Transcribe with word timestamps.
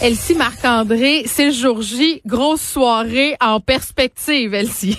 Elsie 0.00 0.36
Marc-André, 0.36 1.24
c'est 1.26 1.50
jour 1.50 1.82
J, 1.82 2.22
grosse 2.24 2.60
soirée 2.60 3.36
en 3.40 3.58
perspective, 3.58 4.54
Elsie. 4.54 4.96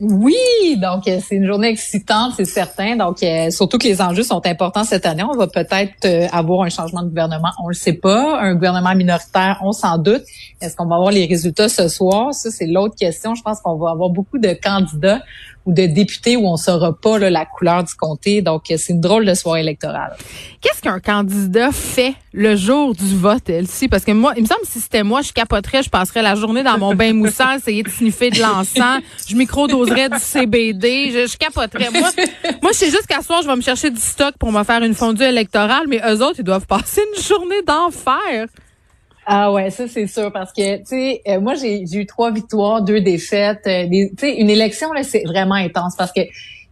Oui, 0.00 0.34
donc 0.82 1.06
euh, 1.06 1.20
c'est 1.24 1.36
une 1.36 1.46
journée 1.46 1.68
excitante, 1.68 2.32
c'est 2.36 2.44
certain. 2.44 2.96
Donc 2.96 3.22
euh, 3.22 3.50
surtout 3.50 3.78
que 3.78 3.86
les 3.86 4.02
enjeux 4.02 4.24
sont 4.24 4.44
importants 4.44 4.82
cette 4.82 5.06
année. 5.06 5.22
On 5.22 5.36
va 5.36 5.46
peut-être 5.46 6.04
euh, 6.04 6.26
avoir 6.32 6.62
un 6.62 6.68
changement 6.68 7.02
de 7.02 7.08
gouvernement, 7.08 7.50
on 7.62 7.68
le 7.68 7.74
sait 7.74 7.92
pas. 7.92 8.40
Un 8.40 8.54
gouvernement 8.54 8.96
minoritaire, 8.96 9.60
on 9.62 9.70
s'en 9.70 9.96
doute. 9.96 10.22
Est-ce 10.60 10.74
qu'on 10.74 10.86
va 10.86 10.96
avoir 10.96 11.12
les 11.12 11.26
résultats 11.26 11.68
ce 11.68 11.86
soir? 11.86 12.34
Ça, 12.34 12.50
c'est 12.50 12.66
l'autre 12.66 12.96
question. 12.96 13.36
Je 13.36 13.42
pense 13.42 13.60
qu'on 13.60 13.76
va 13.76 13.90
avoir 13.90 14.10
beaucoup 14.10 14.38
de 14.38 14.52
candidats 14.60 15.22
ou 15.66 15.72
de 15.72 15.86
députés 15.86 16.36
où 16.36 16.46
on 16.46 16.56
saura 16.56 16.96
pas 16.98 17.18
là, 17.18 17.28
la 17.28 17.44
couleur 17.44 17.84
du 17.84 17.92
comté. 17.94 18.40
Donc, 18.40 18.62
c'est 18.68 18.88
une 18.88 19.00
drôle 19.00 19.26
de 19.26 19.34
soirée 19.34 19.60
électorale. 19.60 20.16
Qu'est-ce 20.60 20.80
qu'un 20.80 21.00
candidat 21.00 21.72
fait 21.72 22.14
le 22.32 22.56
jour 22.56 22.94
du 22.94 23.16
vote, 23.16 23.50
Elsie? 23.50 23.88
Parce 23.88 24.04
que 24.04 24.12
moi, 24.12 24.32
il 24.36 24.42
me 24.44 24.46
semble 24.46 24.62
que 24.62 24.68
si 24.68 24.80
c'était 24.80 25.02
moi, 25.02 25.22
je 25.22 25.32
capoterais, 25.32 25.82
je 25.82 25.90
passerais 25.90 26.22
la 26.22 26.36
journée 26.36 26.62
dans 26.62 26.78
mon 26.78 26.94
bain 26.94 27.12
moussant, 27.12 27.52
essayer 27.56 27.82
de 27.82 27.90
sniffer 27.90 28.30
de 28.30 28.40
l'encens, 28.40 29.02
je 29.28 29.34
micro-doserais 29.34 30.08
du 30.08 30.18
CBD, 30.18 31.10
je, 31.12 31.26
je 31.30 31.36
capoterais. 31.36 31.90
Moi, 31.90 32.08
moi, 32.62 32.70
je 32.72 32.78
sais 32.78 32.90
juste 32.90 33.06
qu'à 33.06 33.22
soir, 33.22 33.42
je 33.42 33.48
vais 33.48 33.56
me 33.56 33.60
chercher 33.60 33.90
du 33.90 34.00
stock 34.00 34.36
pour 34.38 34.52
me 34.52 34.62
faire 34.62 34.82
une 34.82 34.94
fondue 34.94 35.24
électorale, 35.24 35.86
mais 35.88 36.00
eux 36.08 36.22
autres, 36.22 36.36
ils 36.38 36.44
doivent 36.44 36.66
passer 36.66 37.02
une 37.16 37.22
journée 37.22 37.62
d'enfer. 37.66 38.46
Ah 39.28 39.52
ouais, 39.52 39.70
ça 39.70 39.88
c'est 39.88 40.06
sûr 40.06 40.30
parce 40.30 40.52
que 40.52 40.78
tu 40.78 40.84
sais, 40.84 41.20
euh, 41.26 41.40
moi 41.40 41.54
j'ai 41.54 41.82
eu 41.82 42.06
trois 42.06 42.30
victoires, 42.30 42.82
deux 42.82 43.00
défaites. 43.00 43.66
Euh, 43.66 43.88
tu 43.90 44.10
sais, 44.18 44.36
une 44.36 44.48
élection 44.48 44.92
là, 44.92 45.02
c'est 45.02 45.24
vraiment 45.24 45.56
intense 45.56 45.96
parce 45.96 46.12
que 46.12 46.20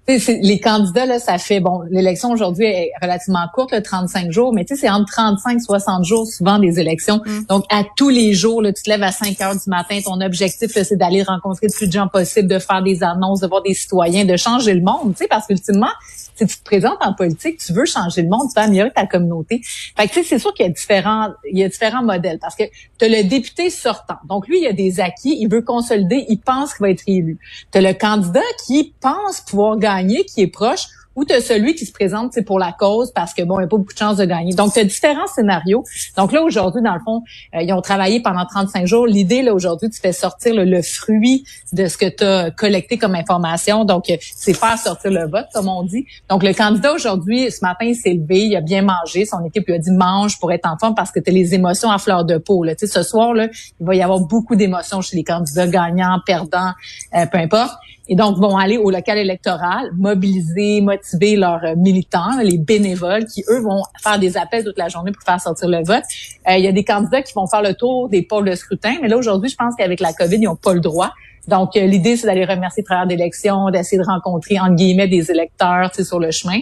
les 0.07 0.61
candidats, 0.61 1.07
là, 1.07 1.19
ça 1.19 1.39
fait, 1.39 1.61
bon, 1.61 1.83
l'élection 1.91 2.31
aujourd'hui 2.31 2.67
est 2.67 2.91
relativement 3.01 3.45
courte, 3.55 3.73
le 3.73 3.83
35 3.83 4.31
jours, 4.31 4.53
mais 4.53 4.65
tu 4.65 4.75
sais, 4.75 4.83
c'est 4.83 4.91
entre 4.91 5.11
35 5.13 5.57
et 5.57 5.61
60 5.61 6.05
jours 6.05 6.27
souvent 6.27 6.59
des 6.59 6.79
élections. 6.79 7.23
Mm. 7.25 7.45
Donc, 7.49 7.65
à 7.71 7.85
tous 7.97 8.11
les 8.11 8.35
jours, 8.35 8.61
là, 8.61 8.73
tu 8.73 8.83
te 8.83 8.91
lèves 8.91 9.03
à 9.03 9.13
5 9.13 9.41
heures 9.41 9.55
du 9.55 9.69
matin, 9.69 9.99
ton 10.05 10.21
objectif, 10.21 10.71
c'est 10.73 10.97
d'aller 10.97 11.23
rencontrer 11.23 11.69
le 11.69 11.77
plus 11.77 11.87
de 11.87 11.93
gens 11.93 12.09
possible, 12.09 12.49
de 12.49 12.59
faire 12.59 12.83
des 12.83 13.03
annonces, 13.03 13.41
de 13.41 13.47
voir 13.47 13.63
des 13.63 13.75
citoyens, 13.75 14.25
de 14.25 14.37
changer 14.37 14.75
le 14.75 14.83
monde, 14.83 15.15
tu 15.15 15.23
sais, 15.23 15.29
parce 15.29 15.47
qu'ultimement, 15.47 15.89
si 16.37 16.47
tu 16.47 16.57
te 16.59 16.65
présentes 16.65 16.99
en 17.01 17.15
politique, 17.15 17.59
tu 17.59 17.73
veux 17.73 17.85
changer 17.85 18.23
le 18.23 18.29
monde, 18.29 18.49
tu 18.53 18.59
veux 18.59 18.67
améliorer 18.67 18.91
ta 18.91 19.07
communauté. 19.07 19.61
Fait 19.97 20.09
que 20.09 20.13
tu 20.13 20.23
sais, 20.23 20.29
c'est 20.29 20.39
sûr 20.39 20.53
qu'il 20.53 20.67
y 20.67 20.69
a 20.69 20.73
différents, 20.73 21.29
il 21.51 21.59
y 21.59 21.65
a 21.65 21.69
différents 21.69 22.03
modèles 22.03 22.39
parce 22.41 22.57
que 22.57 22.65
tu 22.99 23.05
as 23.05 23.09
le 23.09 23.25
député 23.29 23.71
sortant. 23.71 24.17
Donc 24.29 24.49
lui, 24.49 24.61
il 24.61 24.67
a 24.67 24.73
des 24.73 25.01
acquis, 25.01 25.39
il 25.41 25.49
veut 25.49 25.63
consolider, 25.63 26.25
il 26.29 26.39
pense 26.39 26.75
qu'il 26.75 26.83
va 26.83 26.91
être 26.91 27.05
élu. 27.07 27.39
Tu 27.73 27.79
as 27.79 27.81
le 27.81 27.95
candidat 27.95 28.41
qui 28.67 28.95
pense 29.01 29.41
pouvoir 29.43 29.79
gagner, 29.79 29.94
qui 30.03 30.43
est 30.43 30.47
proche 30.47 30.89
ou 31.17 31.25
tu 31.25 31.33
as 31.33 31.41
celui 31.41 31.75
qui 31.75 31.87
se 31.87 31.93
présente 31.93 32.35
pour 32.45 32.59
la 32.59 32.73
cause 32.73 33.13
parce 33.13 33.35
que 33.35 33.43
bon, 33.43 33.57
il 33.57 33.63
n'y 33.63 33.65
a 33.65 33.69
pas 33.69 33.77
beaucoup 33.77 33.93
de 33.93 33.99
chances 33.99 34.17
de 34.17 34.25
gagner. 34.25 34.53
Donc 34.55 34.73
tu 34.73 34.81
as 34.81 34.85
différents 34.85 35.27
scénarios. 35.27 35.85
Donc 36.17 36.33
là 36.33 36.43
aujourd'hui 36.43 36.83
dans 36.83 36.95
le 36.95 37.01
fond, 37.01 37.23
euh, 37.55 37.63
ils 37.63 37.73
ont 37.73 37.81
travaillé 37.81 38.21
pendant 38.21 38.45
35 38.45 38.87
jours. 38.87 39.07
L'idée 39.07 39.43
là 39.43 39.55
aujourd'hui, 39.55 39.91
tu 39.91 40.01
fais 40.01 40.13
sortir 40.13 40.55
le 40.55 40.83
fruit 40.83 41.45
de 41.73 41.87
ce 41.87 41.97
que 41.97 42.09
tu 42.09 42.25
as 42.25 42.51
collecté 42.51 42.99
comme 42.99 43.15
information. 43.15 43.85
Donc 43.85 44.11
euh, 44.11 44.17
c'est 44.21 44.55
faire 44.55 44.79
sortir 44.79 45.11
le 45.11 45.29
vote 45.29 45.47
comme 45.53 45.69
on 45.69 45.83
dit. 45.83 46.07
Donc 46.29 46.43
le 46.43 46.53
candidat 46.53 46.93
aujourd'hui 46.93 47.51
ce 47.51 47.61
matin, 47.63 47.87
il 47.87 47.97
s'est 47.97 48.15
levé, 48.15 48.47
il 48.47 48.57
a 48.57 48.61
bien 48.61 48.83
mangé, 48.83 49.25
son 49.25 49.45
équipe 49.45 49.67
lui 49.67 49.75
a 49.75 49.79
dit 49.79 49.93
mange 49.93 50.39
pour 50.39 50.53
être 50.53 50.67
en 50.67 50.77
forme 50.79 50.95
parce 50.95 51.13
que 51.13 51.21
tu 51.21 51.31
as 51.31 51.33
les 51.33 51.55
émotions 51.55 51.91
à 51.91 51.99
fleur 51.99 52.25
de 52.25 52.39
peau 52.39 52.65
là. 52.65 52.75
Tu 52.75 52.87
sais 52.87 52.93
ce 52.93 53.03
soir 53.03 53.35
là, 53.35 53.49
il 53.81 53.87
va 53.87 53.95
y 53.95 54.03
avoir 54.03 54.21
beaucoup 54.21 54.57
d'émotions 54.57 55.01
chez 55.01 55.17
les 55.17 55.25
candidats 55.25 55.67
gagnants, 55.67 56.21
perdants, 56.27 56.73
euh, 57.15 57.27
peu 57.27 57.39
importe 57.39 57.75
et 58.09 58.17
donc 58.17 58.37
vont 58.37 58.57
aller 58.57 58.77
au 58.77 58.91
local 58.91 59.19
électoral, 59.19 59.91
mobiliser, 59.97 60.81
motiver 60.81 61.37
leurs 61.37 61.65
euh, 61.65 61.75
militants, 61.77 62.39
les 62.43 62.59
bénévoles, 62.59 63.25
qui 63.27 63.45
eux 63.49 63.61
vont 63.61 63.83
faire 64.03 64.19
des 64.19 64.37
appels 64.37 64.65
toute 64.65 64.79
la 64.79 64.89
journée 64.89 65.13
pour 65.13 65.23
faire 65.23 65.41
sortir 65.41 65.69
le 65.69 65.83
vote. 65.85 66.05
Euh, 66.49 66.57
il 66.57 66.65
y 66.65 66.69
a 66.69 66.73
des 66.73 66.85
candidats 66.85 67.23
qui 67.23 67.33
vont 67.33 67.47
faire 67.47 67.63
le 67.63 67.75
tour 67.75 68.09
des 68.09 68.23
pôles 68.23 68.49
de 68.49 68.55
scrutin, 68.55 68.97
mais 69.01 69.09
là 69.09 69.17
aujourd'hui, 69.17 69.49
je 69.49 69.57
pense 69.57 69.75
qu'avec 69.77 70.01
la 70.01 70.13
COVID, 70.13 70.37
ils 70.37 70.45
n'ont 70.45 70.57
pas 70.57 70.75
le 70.75 70.81
droit. 70.81 71.13
Donc 71.49 71.77
euh, 71.77 71.87
l'idée, 71.87 72.17
c'est 72.17 72.27
d'aller 72.27 72.45
remercier 72.45 72.83
le 72.83 72.87
travailleurs 72.87 73.09
d'élection, 73.09 73.71
d'essayer 73.71 73.99
de 73.99 74.07
rencontrer 74.07 74.59
entre 74.61 74.75
guillemets 74.75 75.09
des 75.09 75.31
électeurs, 75.31 75.91
sur 75.95 76.19
le 76.19 76.31
chemin. 76.31 76.59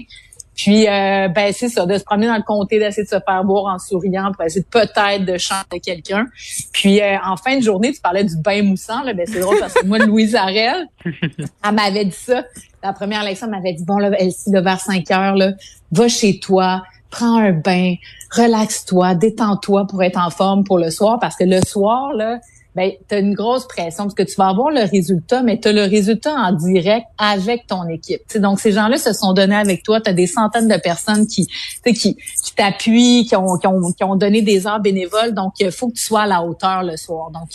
Puis, 0.55 0.87
euh, 0.87 1.29
ben 1.29 1.53
c'est 1.53 1.69
ça, 1.69 1.87
de 1.87 1.97
se 1.97 2.05
promener 2.05 2.27
dans 2.27 2.37
le 2.37 2.43
comté, 2.43 2.79
d'essayer 2.79 3.05
de 3.05 3.09
se 3.09 3.21
faire 3.27 3.45
boire 3.45 3.75
en 3.75 3.79
souriant 3.79 4.33
pour 4.33 4.45
essayer 4.45 4.65
peut-être 4.71 5.25
de 5.25 5.39
chanter 5.39 5.81
quelqu'un. 5.81 6.27
Puis, 6.73 7.01
euh, 7.01 7.17
en 7.25 7.37
fin 7.37 7.57
de 7.57 7.63
journée, 7.63 7.93
tu 7.93 8.01
parlais 8.01 8.25
du 8.25 8.37
bain 8.37 8.63
moussant. 8.63 9.03
Là, 9.03 9.15
ben 9.15 9.27
c'est 9.27 9.41
drôle 9.41 9.59
parce 9.59 9.75
que 9.75 9.87
moi, 9.87 9.99
Louise 10.07 10.35
Arel, 10.35 10.87
elle 11.05 11.75
m'avait 11.75 12.05
dit 12.05 12.13
ça. 12.13 12.45
La 12.83 12.93
première 12.93 13.23
élection, 13.23 13.47
elle 13.47 13.53
m'avait 13.53 13.73
dit, 13.73 13.85
bon, 13.85 13.97
là, 13.97 14.11
Elsie, 14.19 14.51
le 14.51 14.61
vers 14.61 14.81
5 14.81 15.11
heures, 15.11 15.37
là, 15.37 15.53
va 15.91 16.09
chez 16.09 16.39
toi, 16.39 16.83
prends 17.11 17.39
un 17.39 17.53
bain, 17.53 17.95
relaxe-toi, 18.31 19.15
détends-toi 19.15 19.87
pour 19.87 20.03
être 20.03 20.19
en 20.19 20.31
forme 20.31 20.65
pour 20.65 20.79
le 20.79 20.91
soir. 20.91 21.19
Parce 21.21 21.37
que 21.37 21.45
le 21.45 21.61
soir, 21.63 22.13
là, 22.13 22.41
ben 22.75 22.93
tu 23.09 23.15
as 23.15 23.19
une 23.19 23.35
grosse 23.35 23.69
pression 23.69 24.05
parce 24.05 24.15
que 24.15 24.23
tu 24.23 24.35
vas 24.37 24.49
avoir 24.49 24.71
le 24.71 24.83
résultat, 24.89 25.43
mais 25.43 25.61
tu 25.61 25.69
as 25.69 25.73
le 25.73 25.83
résultat 25.83 26.35
en 26.35 26.53
direct 26.53 27.07
avec 27.19 27.67
ton 27.67 27.87
équipe. 27.89 28.21
donc, 28.37 28.61
ces 28.61 28.73
gens-là 28.73 28.97
se 28.97 29.13
sont 29.13 29.33
donnés 29.33 29.57
avec 29.57 29.83
toi. 29.83 30.01
Tu 30.01 30.11
as 30.11 30.15
des 30.15 30.27
centaines 30.27 30.69
de 30.69 30.77
personnes 30.77 31.27
qui 31.27 31.47
qui, 31.85 32.17
qui 32.17 32.55
t'appuient, 32.57 33.27
qui 33.27 33.37
ont, 33.37 33.57
qui, 33.59 33.67
ont, 33.67 33.93
qui 33.93 34.05
ont 34.05 34.17
donné 34.17 34.43
des 34.43 34.67
heures 34.67 34.81
bénévoles. 34.81 35.35
Donc, 35.35 35.55
il 35.61 35.71
faut 35.71 35.89
que 35.89 35.95
tu 35.95 36.03
sois 36.03 36.23
à 36.23 36.27
la 36.27 36.43
hauteur 36.43 36.83
le 36.83 36.97
soir. 36.97 37.31
Donc, 37.31 37.49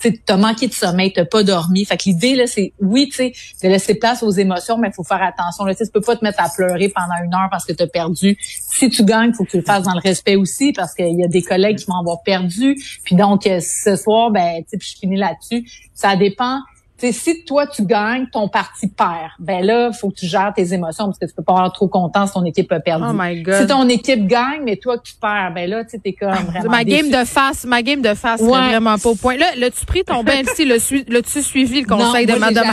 tu 0.00 0.22
as 0.28 0.36
manqué 0.36 0.68
de 0.68 0.72
sommeil, 0.72 1.12
tu 1.12 1.24
pas 1.24 1.42
dormi. 1.42 1.84
Fait 1.84 1.96
que 1.96 2.04
l'idée, 2.06 2.34
là, 2.34 2.46
c'est, 2.46 2.72
oui, 2.80 3.08
tu 3.08 3.16
sais, 3.16 3.32
de 3.62 3.68
laisser 3.68 3.94
place 3.94 4.22
aux 4.22 4.30
émotions, 4.30 4.78
mais 4.78 4.88
il 4.88 4.94
faut 4.94 5.04
faire 5.04 5.22
attention. 5.22 5.64
Là, 5.64 5.74
tu 5.74 5.84
peux 5.92 6.00
pas 6.00 6.16
te 6.16 6.24
mettre 6.24 6.42
à 6.42 6.48
pleurer 6.48 6.88
pendant 6.88 7.24
une 7.24 7.34
heure 7.34 7.48
parce 7.50 7.64
que 7.64 7.72
tu 7.72 7.82
as 7.82 7.86
perdu. 7.86 8.36
Si 8.40 8.88
tu 8.88 9.04
gagnes, 9.04 9.32
faut 9.32 9.44
que 9.44 9.50
tu 9.50 9.56
le 9.58 9.64
fasses 9.64 9.84
dans 9.84 9.94
le 9.94 10.00
respect 10.00 10.36
aussi 10.36 10.72
parce 10.72 10.94
qu'il 10.94 11.18
y 11.18 11.24
a 11.24 11.28
des 11.28 11.42
collègues 11.42 11.78
qui 11.78 11.86
vont 11.86 11.98
avoir 11.98 12.22
perdu. 12.22 12.76
Puis 13.04 13.16
donc, 13.16 13.42
ce 13.44 13.96
soir, 13.96 14.30
ben 14.30 14.59
puis 14.68 14.88
je 14.88 14.98
finis 14.98 15.16
là-dessus. 15.16 15.68
Ça 15.94 16.16
dépend 16.16 16.60
si 17.00 17.44
toi 17.44 17.66
tu 17.66 17.84
gagnes, 17.84 18.26
ton 18.32 18.48
parti 18.48 18.88
perd, 18.88 19.30
ben 19.38 19.64
là, 19.64 19.92
faut 19.92 20.10
que 20.10 20.16
tu 20.16 20.26
gères 20.26 20.52
tes 20.54 20.72
émotions 20.72 21.06
parce 21.06 21.18
que 21.18 21.26
tu 21.26 21.34
peux 21.34 21.42
pas 21.42 21.52
avoir 21.52 21.72
trop 21.72 21.88
content 21.88 22.26
si 22.26 22.32
ton 22.32 22.44
équipe 22.44 22.70
a 22.72 22.80
perdu. 22.80 23.04
Oh 23.08 23.12
my 23.14 23.42
God. 23.42 23.54
Si 23.60 23.66
ton 23.66 23.88
équipe 23.88 24.26
gagne, 24.26 24.62
mais 24.64 24.76
toi 24.76 24.98
tu 24.98 25.14
perds, 25.20 25.52
ben 25.54 25.68
là, 25.68 25.84
tu 25.84 25.98
es 26.04 26.12
comme 26.12 26.30
ah, 26.30 26.42
vraiment. 26.42 26.70
Ma 26.70 26.84
game 26.84 27.10
de 27.10 27.24
face, 27.24 27.64
ma 27.64 27.82
game 27.82 28.02
de 28.02 28.14
face, 28.14 28.40
ouais. 28.40 28.48
vraiment 28.48 28.98
pas 28.98 29.08
au 29.08 29.14
point. 29.14 29.36
Là, 29.36 29.46
l'as-tu 29.56 29.84
pris 29.86 30.04
ton 30.04 30.22
bain? 30.22 30.42
Si 30.54 30.64
l'as-tu 30.64 31.42
suivi 31.42 31.82
le 31.82 31.86
conseil 31.86 32.26
de 32.26 32.34
Madame 32.34 32.66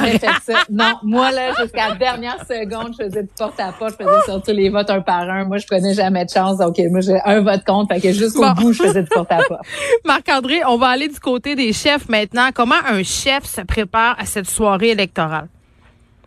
Non, 0.70 0.94
moi 1.04 1.32
là, 1.32 1.54
jusqu'à 1.60 1.90
la 1.90 1.96
dernière 1.96 2.40
seconde, 2.48 2.94
je 2.98 3.06
faisais 3.06 3.24
du 3.24 3.30
porte 3.38 3.60
à 3.60 3.72
porte, 3.72 3.96
je 4.00 4.06
faisais 4.06 4.26
sortir 4.26 4.54
les 4.54 4.70
votes 4.70 4.90
un 4.90 5.02
par 5.02 5.30
un. 5.30 5.46
Moi, 5.46 5.58
je 5.58 5.68
prenais 5.68 5.94
jamais 5.94 6.26
de 6.26 6.30
chance. 6.30 6.58
Donc, 6.58 6.78
moi, 6.90 7.02
j'ai 7.02 7.20
un 7.24 7.42
vote 7.42 7.64
contre, 7.66 7.94
fait 7.94 8.02
que 8.02 8.14
jusqu'au 8.14 8.52
bout, 8.54 8.74
je 8.74 8.84
faisais 8.84 9.04
du 9.04 9.10
porte 9.10 9.32
à 9.32 9.38
porte. 9.48 9.62
Marc-André, 10.06 10.62
on 10.68 10.78
va 10.78 10.88
aller 10.88 11.08
du 11.08 11.20
côté 11.20 11.56
des 11.56 11.74
chefs 11.74 12.10
maintenant. 12.10 12.50
Comment 12.54 12.76
un 12.88 13.04
chef 13.04 13.46
se 13.46 13.62
prépare 13.62 14.17
à 14.18 14.26
cette 14.26 14.48
soirée 14.48 14.90
électorale? 14.90 15.48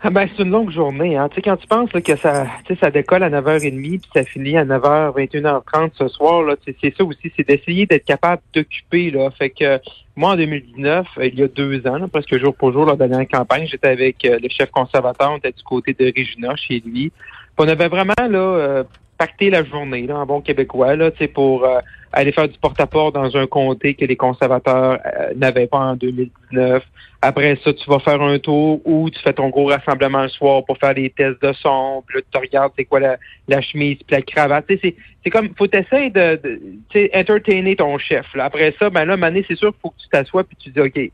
Ah 0.03 0.09
ben, 0.09 0.27
c'est 0.35 0.43
une 0.43 0.51
longue 0.51 0.71
journée. 0.71 1.19
Hein. 1.19 1.29
Tu 1.29 1.37
sais, 1.37 1.43
quand 1.43 1.59
tu 1.59 1.67
penses 1.67 1.91
que 1.91 2.17
ça, 2.17 2.47
ça 2.81 2.91
décolle 2.91 3.23
à 3.23 3.29
9h30 3.29 4.01
puis 4.01 4.11
ça 4.15 4.25
finit 4.25 4.57
à 4.57 4.65
9h, 4.65 5.15
21h30 5.15 5.91
ce 5.95 6.09
soir, 6.09 6.43
là, 6.43 6.57
c'est 6.65 6.97
ça 6.97 7.05
aussi, 7.05 7.31
c'est 7.37 7.47
d'essayer 7.47 7.85
d'être 7.85 8.07
capable 8.07 8.41
d'occuper. 8.55 9.11
Là. 9.11 9.31
Fait 9.31 9.51
que 9.51 9.79
moi, 10.17 10.31
en 10.31 10.37
2019, 10.37 11.07
il 11.23 11.39
y 11.39 11.43
a 11.43 11.49
deux 11.49 11.87
ans, 11.87 12.09
presque 12.09 12.39
jour 12.39 12.55
pour 12.55 12.73
jour, 12.73 12.87
la 12.87 12.97
dernière 12.97 13.29
campagne, 13.29 13.67
j'étais 13.67 13.89
avec 13.89 14.25
euh, 14.25 14.39
le 14.43 14.49
chef 14.49 14.71
conservateur, 14.71 15.33
on 15.33 15.37
était 15.37 15.53
du 15.53 15.63
côté 15.63 15.93
de 15.93 16.07
Regina, 16.17 16.57
chez 16.57 16.83
lui. 16.85 17.13
on 17.59 17.69
avait 17.69 17.89
vraiment 17.89 18.15
là 18.19 18.39
euh, 18.39 18.85
pacter 19.21 19.51
la 19.51 19.63
journée, 19.63 20.07
là, 20.07 20.17
en 20.17 20.25
bon 20.25 20.41
québécois, 20.41 20.97
là, 20.97 21.11
pour 21.35 21.67
euh, 21.67 21.81
aller 22.11 22.33
faire 22.33 22.49
du 22.49 22.59
porte-à-porte 22.59 23.15
dans 23.15 23.37
un 23.37 23.47
comté 23.47 23.93
que 23.93 24.07
les 24.07 24.17
conservateurs 24.17 24.99
euh, 25.05 25.35
n'avaient 25.37 25.67
pas 25.67 25.77
en 25.77 25.95
2019. 25.95 26.83
Après 27.21 27.59
ça, 27.63 27.75
tu 27.75 27.91
vas 27.91 27.99
faire 27.99 28.23
un 28.23 28.39
tour 28.39 28.81
où 28.87 29.11
tu 29.11 29.21
fais 29.21 29.35
ton 29.35 29.51
gros 29.51 29.67
rassemblement 29.67 30.23
le 30.23 30.31
soir 30.31 30.65
pour 30.65 30.79
faire 30.79 30.95
des 30.95 31.11
tests 31.11 31.43
de 31.43 31.53
son. 31.53 32.03
Puis 32.07 32.17
là, 32.17 32.23
tu 32.33 32.39
regardes 32.39 32.73
c'est 32.79 32.87
quoi 32.87 32.99
la, 32.99 33.61
chemise 33.61 33.99
puis 33.99 34.17
la 34.17 34.23
cravate. 34.23 34.65
C'est, 34.83 34.97
c'est 35.23 35.29
comme, 35.29 35.51
faut 35.55 35.67
t'essayer 35.67 36.09
de, 36.09 36.41
de 36.43 37.11
entertainer 37.15 37.77
ton 37.77 37.99
chef. 37.99 38.25
Là. 38.35 38.47
Après 38.47 38.75
ça, 38.79 38.89
ben 38.89 39.05
là, 39.05 39.19
Mané, 39.19 39.45
c'est 39.47 39.59
sûr 39.59 39.73
qu'il 39.73 39.81
faut 39.83 39.91
que 39.91 40.01
tu 40.01 40.09
t'assoies 40.09 40.45
puis 40.45 40.57
tu 40.59 40.71
dis, 40.71 40.81
OK, 40.81 41.13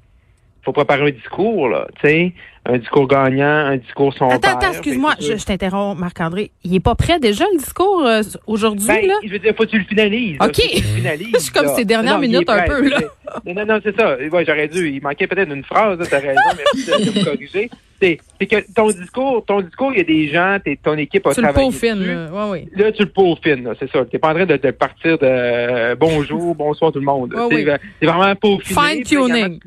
faut 0.66 0.72
préparer 0.72 1.02
un 1.02 1.10
discours, 1.12 1.68
là, 1.68 1.86
tu 2.00 2.08
sais, 2.08 2.32
un 2.64 2.78
discours 2.78 3.06
gagnant, 3.06 3.66
un 3.66 3.76
discours 3.76 4.12
son 4.12 4.28
Attends, 4.28 4.58
attends, 4.58 4.72
excuse-moi, 4.72 5.14
je, 5.20 5.44
t'interromps, 5.44 5.96
Marc-André. 5.98 6.50
Il 6.64 6.74
est 6.74 6.80
pas 6.80 6.96
prêt 6.96 7.20
déjà, 7.20 7.44
le 7.52 7.58
discours, 7.58 8.04
euh, 8.04 8.22
aujourd'hui, 8.48 8.88
ben, 8.88 9.06
là? 9.06 9.14
Je 9.24 9.30
veux 9.30 9.38
dire, 9.38 9.54
faut 9.56 9.62
que 9.62 9.70
tu 9.70 9.78
le 9.78 9.84
finalises. 9.84 10.38
OK. 10.40 10.56
je 10.58 11.38
suis 11.38 11.52
comme 11.52 11.68
ces 11.68 11.84
dernières 11.84 12.18
minutes 12.18 12.50
un 12.50 12.62
peu, 12.62 12.88
là. 12.88 12.98
Non, 13.46 13.64
non, 13.64 13.78
c'est 13.82 13.96
ça. 13.96 14.16
Ouais, 14.16 14.44
j'aurais 14.44 14.66
dû. 14.66 14.90
Il 14.90 15.02
manquait 15.02 15.28
peut-être 15.28 15.52
une 15.52 15.62
phrase, 15.62 15.98
t'as 16.10 16.18
raison, 16.18 16.40
merci 16.74 17.12
de 17.12 17.18
me 17.18 17.24
corriger. 17.24 17.70
C'est, 18.00 18.18
que 18.40 18.72
ton 18.74 18.88
discours, 18.88 19.44
ton 19.46 19.60
discours, 19.60 19.92
il 19.92 19.98
y 19.98 20.00
a 20.00 20.04
des 20.04 20.28
gens, 20.28 20.58
ton 20.82 20.98
équipe 20.98 21.26
a 21.28 21.34
tu 21.34 21.40
travaillé. 21.40 21.70
Tu 21.70 21.74
le 21.74 21.94
peaufines, 21.94 22.06
là. 22.06 22.28
Ouais, 22.32 22.50
ouais. 22.50 22.68
Là, 22.74 22.92
tu 22.92 23.02
le 23.04 23.08
peaufines, 23.08 23.72
c'est 23.78 23.90
ça. 23.90 24.04
T'es 24.04 24.18
pas 24.18 24.30
en 24.30 24.34
train 24.34 24.46
de, 24.46 24.56
de 24.56 24.70
partir 24.72 25.18
de 25.18 25.26
euh, 25.26 25.94
bonjour, 25.94 26.54
bonsoir 26.54 26.92
tout 26.92 26.98
le 26.98 27.04
monde. 27.04 27.32
Ouais, 27.32 27.78
c'est 28.00 28.06
vraiment 28.06 28.34
peaufiné. 28.34 28.80
Fine 28.80 29.02
tuning. 29.04 29.60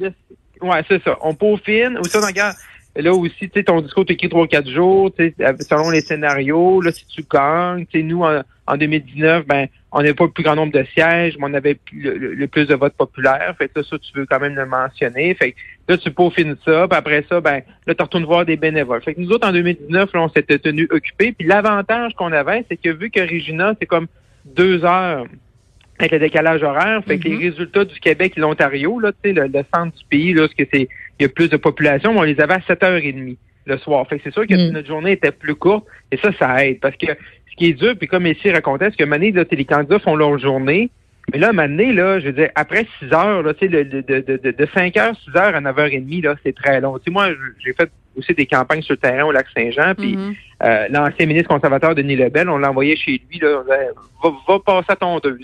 Ouais, 0.61 0.83
c'est 0.88 1.01
ça. 1.03 1.17
On 1.21 1.33
peaufine. 1.33 1.97
Ou 2.00 2.03
ça, 2.06 2.25
regarde, 2.25 2.56
là 2.95 3.13
aussi, 3.13 3.50
tu 3.50 3.51
sais, 3.53 3.63
ton 3.63 3.81
discours 3.81 4.06
t'écrit 4.06 4.29
trois, 4.29 4.47
quatre 4.47 4.69
jours, 4.69 5.11
tu 5.15 5.33
sais, 5.38 5.56
selon 5.61 5.89
les 5.89 6.01
scénarios, 6.01 6.81
là, 6.81 6.91
si 6.91 7.06
tu 7.07 7.23
gagnes, 7.29 7.85
tu 7.85 8.03
nous, 8.03 8.23
en, 8.23 8.77
2019, 8.77 9.45
ben, 9.47 9.67
on 9.91 10.00
n'avait 10.00 10.13
pas 10.13 10.25
le 10.25 10.31
plus 10.31 10.44
grand 10.44 10.56
nombre 10.56 10.71
de 10.71 10.85
sièges, 10.94 11.35
mais 11.39 11.47
on 11.50 11.53
avait 11.56 11.79
le, 11.91 12.45
plus 12.47 12.67
de 12.67 12.75
votes 12.75 12.94
populaires. 12.94 13.56
Fait 13.57 13.67
que 13.67 13.81
ça, 13.81 13.97
tu 13.97 14.11
veux 14.13 14.27
quand 14.27 14.39
même 14.39 14.56
le 14.56 14.65
mentionner. 14.65 15.33
Fait 15.33 15.53
que 15.53 15.57
là, 15.88 15.97
tu 15.97 16.11
peaufines 16.11 16.56
ça, 16.63 16.88
puis 16.88 16.97
après 16.97 17.25
ça, 17.27 17.41
ben, 17.41 17.62
là, 17.88 17.95
tu 17.95 18.03
retournes 18.03 18.25
voir 18.25 18.45
des 18.45 18.57
bénévoles. 18.57 19.01
Fait 19.01 19.15
que 19.15 19.21
nous 19.21 19.31
autres, 19.31 19.47
en 19.47 19.51
2019, 19.51 20.13
là, 20.13 20.21
on 20.21 20.29
s'était 20.29 20.59
tenu 20.59 20.88
occupés. 20.91 21.31
Puis 21.31 21.47
l'avantage 21.47 22.13
qu'on 22.13 22.31
avait, 22.31 22.63
c'est 22.69 22.77
que 22.77 22.89
vu 22.89 23.09
que 23.09 23.21
Regina, 23.21 23.73
c'est 23.79 23.88
comme 23.88 24.07
deux 24.45 24.85
heures 24.85 25.25
avec 26.00 26.12
le 26.13 26.19
décalage 26.19 26.63
horaire. 26.63 27.01
Fait 27.06 27.19
que 27.19 27.25
les 27.25 27.36
mm-hmm. 27.36 27.51
résultats 27.51 27.86
du 27.86 28.00
Québec 28.00 28.34
et 28.38 28.40
l'Ontario, 28.40 29.00
là, 29.00 29.12
tu 29.12 29.34
sais, 29.34 29.34
le, 29.34 29.50
centre 29.74 29.96
du 29.98 30.06
pays, 30.10 30.34
là, 30.34 30.48
que 30.48 30.63
c'est, 30.72 30.88
il 31.19 31.24
y 31.24 31.25
a 31.25 31.30
plus 31.30 31.50
de 31.50 31.57
population, 31.57 32.18
on 32.18 32.24
les 32.24 32.40
avait 32.40 32.56
à 32.56 32.60
7h30 32.60 33.36
le 33.66 33.78
soir. 33.78 34.07
Fait 34.07 34.18
que 34.18 34.24
c'est 34.24 34.34
sûr 34.34 34.48
que 34.48 34.56
mm. 34.56 34.72
notre 34.72 34.88
journée 34.88 35.12
était 35.12 35.31
plus 35.31 35.56
courte 35.56 35.86
et 36.12 36.18
ça, 36.18 36.31
ça 36.40 36.66
aide. 36.66 36.80
Parce 36.80 36.96
que 36.96 37.07
ce 37.07 37.56
qui 37.57 37.68
est 37.68 37.74
dur, 37.74 37.96
puis 37.98 38.07
comme 38.07 38.25
ici 38.25 38.50
racontait, 38.50 38.90
c'est 38.92 38.98
que 38.98 39.04
Mané, 39.04 39.31
là, 39.31 39.44
les 39.51 39.66
candidats 39.66 40.00
font 40.00 40.16
leur 40.16 40.38
journée. 40.40 40.90
Mais 41.31 41.38
là, 41.38 41.54
Mané, 41.54 41.94
là, 41.94 42.19
je 42.19 42.28
veux 42.28 42.34
dire, 42.34 42.50
après 42.56 42.88
6 43.00 43.13
heures, 43.13 43.44
là, 43.44 43.54
tu 43.54 43.60
sais, 43.60 43.68
de, 43.68 43.84
de, 43.84 44.01
de, 44.01 44.51
de, 44.51 44.68
5 44.74 44.96
h 44.96 45.13
6 45.25 45.38
heures 45.38 45.56
à 45.56 45.62
9h30, 45.62 46.24
là, 46.24 46.36
c'est 46.44 46.56
très 46.56 46.81
long. 46.81 46.98
Tu 46.98 47.06
sais, 47.06 47.12
moi, 47.12 47.30
j'ai 47.63 47.74
fait 47.74 47.92
aussi 48.19 48.33
des 48.33 48.45
campagnes 48.45 48.81
sur 48.81 48.94
le 48.94 48.98
terrain 48.98 49.24
au 49.25 49.31
lac 49.31 49.48
Saint-Jean. 49.56 49.95
Puis 49.95 50.16
mm-hmm. 50.16 50.36
euh, 50.63 50.88
l'ancien 50.89 51.25
ministre 51.25 51.50
conservateur 51.50 51.95
Denis 51.95 52.16
Lebel, 52.16 52.50
on 52.50 52.57
l'a 52.57 52.69
envoyé 52.69 52.95
chez 52.95 53.21
lui. 53.30 53.39
Là, 53.39 53.63
va, 54.24 54.30
va 54.48 54.60
passer 54.60 54.92
à 54.92 54.95
ton 54.95 55.19
deux. 55.19 55.39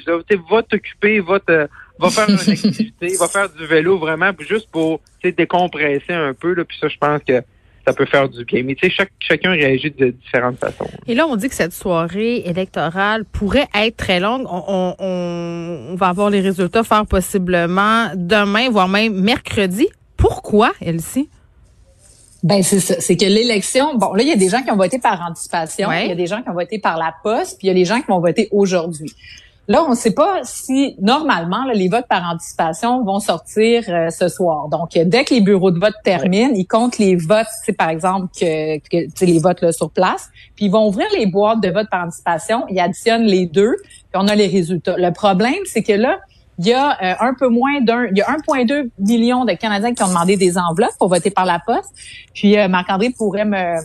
Va 0.50 0.64
t'occuper, 0.64 1.20
va 1.20 1.40
te 1.40 1.68
va 2.00 2.10
faire 2.10 2.30
une 2.30 2.36
activité, 2.52 3.16
va 3.20 3.28
faire 3.28 3.50
du 3.50 3.66
vélo 3.66 3.98
vraiment, 3.98 4.32
juste 4.40 4.70
pour 4.72 5.02
décompresser 5.24 6.14
un 6.14 6.34
peu. 6.34 6.54
Là, 6.54 6.64
puis 6.66 6.78
ça, 6.80 6.88
je 6.88 6.98
pense 6.98 7.22
que 7.24 7.42
ça 7.86 7.94
peut 7.94 8.06
faire 8.06 8.28
du 8.30 8.44
bien. 8.46 8.64
Mais 8.64 8.76
tu 8.76 8.90
sais, 8.90 9.08
chacun 9.20 9.52
réagit 9.52 9.92
de 9.92 10.10
différentes 10.10 10.58
façons. 10.58 10.90
Et 11.08 11.14
là, 11.14 11.28
on 11.28 11.36
dit 11.36 11.50
que 11.50 11.56
cette 11.56 11.74
soirée 11.74 12.38
électorale 12.46 13.26
pourrait 13.26 13.68
être 13.76 13.98
très 13.98 14.20
longue. 14.20 14.46
On, 14.50 14.96
on, 15.00 15.92
on 15.92 15.96
va 15.96 16.08
avoir 16.08 16.30
les 16.30 16.42
résultats 16.42 16.84
faire 16.84 17.06
possiblement 17.06 18.10
demain, 18.16 18.70
voire 18.70 18.88
même 18.88 19.20
mercredi. 19.22 19.88
Pourquoi, 20.18 20.72
Elsie? 20.82 21.30
Ben 22.46 22.62
c'est 22.62 22.80
ça, 22.80 22.94
c'est 23.00 23.18
que 23.18 23.26
l'élection, 23.26 23.96
bon 23.96 24.14
là 24.14 24.22
il 24.22 24.30
y 24.30 24.32
a 24.32 24.36
des 24.36 24.50
gens 24.50 24.62
qui 24.62 24.70
ont 24.70 24.76
voté 24.76 25.00
par 25.00 25.20
anticipation, 25.28 25.92
il 25.92 26.10
y 26.10 26.12
a 26.12 26.16
des 26.16 26.28
gens 26.28 26.44
qui 26.44 26.50
ont 26.50 26.54
voté 26.54 26.78
par 26.78 26.96
la 26.96 27.12
poste, 27.24 27.58
puis 27.58 27.66
il 27.66 27.70
y 27.70 27.72
a 27.72 27.74
des 27.74 27.86
gens 27.86 28.00
qui 28.00 28.06
vont 28.08 28.20
voter 28.20 28.50
aujourd'hui. 28.52 29.12
Là, 29.68 29.84
on 29.84 29.90
ne 29.90 29.96
sait 29.96 30.14
pas 30.14 30.42
si 30.44 30.96
normalement 31.02 31.66
les 31.74 31.88
votes 31.88 32.06
par 32.08 32.22
anticipation 32.32 33.04
vont 33.04 33.20
sortir 33.20 33.84
euh, 33.90 34.12
ce 34.12 34.28
soir. 34.28 34.68
Donc, 34.70 34.92
dès 34.94 35.24
que 35.24 35.34
les 35.34 35.42
bureaux 35.42 35.72
de 35.72 35.80
vote 35.80 35.96
terminent, 36.04 36.54
ils 36.54 36.68
comptent 36.68 37.00
les 37.00 37.16
votes, 37.16 37.48
c'est 37.64 37.74
par 37.74 37.90
exemple 37.90 38.28
que, 38.40 38.78
que 38.78 39.26
les 39.26 39.40
votes 39.40 39.62
là, 39.62 39.72
sur 39.72 39.90
place, 39.90 40.30
puis 40.56 40.66
ils 40.66 40.72
vont 40.72 40.88
ouvrir 40.88 41.08
les 41.18 41.26
boîtes 41.26 41.62
de 41.62 41.70
vote 41.70 41.88
par 41.90 42.06
anticipation, 42.06 42.66
ils 42.70 42.80
additionnent 42.80 43.26
les 43.26 43.48
deux, 43.48 43.74
puis 43.82 44.22
on 44.22 44.28
a 44.28 44.36
les 44.36 44.46
résultats. 44.46 44.98
Le 44.98 45.10
problème, 45.10 45.56
c'est 45.66 45.82
que 45.82 45.94
là, 45.94 46.20
il 46.60 46.68
y 46.68 46.74
a 46.74 46.92
euh, 46.92 47.16
un 47.20 47.34
peu 47.34 47.50
moins 47.50 47.82
d'un, 47.82 48.06
il 48.06 48.18
y 48.18 48.22
a 48.22 48.28
1,2 48.28 48.90
million 49.00 49.46
de 49.46 49.54
Canadiens 49.54 49.94
qui 49.94 50.04
ont 50.04 50.08
demandé 50.08 50.38
des 50.38 50.58
enveloppes 50.58 50.98
pour 50.98 51.10
voter 51.10 51.30
par 51.30 51.46
la 51.46 51.60
poste. 51.60 51.92
Puis 52.34 52.58
euh, 52.58 52.68
Marc-André 52.68 53.10
pourrait 53.10 53.46
me 53.46 53.76